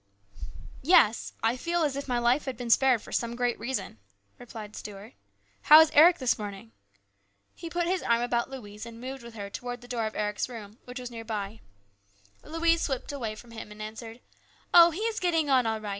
[0.97, 3.99] "Yes, I feel as if my life had been spared for some great reason,"
[4.39, 5.13] replied Stuart."
[5.69, 6.71] How is Eric this morning?"
[7.53, 10.49] He put his arm about Louise and moved with her towards the door of Eric's
[10.49, 11.61] room, which was near by.
[12.43, 14.21] Louise slipped away from him and answered,"
[14.73, 15.89] Oh, he is getting on all right.